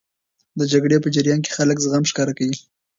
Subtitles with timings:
[0.59, 2.55] د جګړې په جریان کې خلک زغم ښکاره کوي.